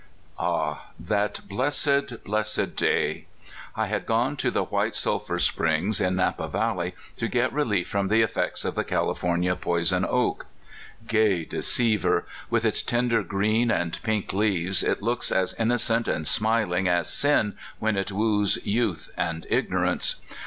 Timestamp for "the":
4.49-4.63, 8.07-8.23, 8.73-8.83